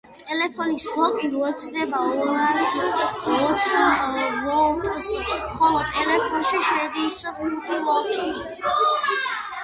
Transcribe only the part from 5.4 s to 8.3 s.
ხოლო ტელეფონში შედის ხუთი ვოლტი.